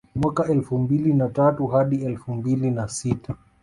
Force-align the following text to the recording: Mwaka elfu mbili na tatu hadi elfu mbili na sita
Mwaka 0.15 0.45
elfu 0.45 0.77
mbili 0.79 1.13
na 1.13 1.29
tatu 1.29 1.67
hadi 1.67 2.03
elfu 2.05 2.33
mbili 2.33 2.71
na 2.71 2.87
sita 2.87 3.35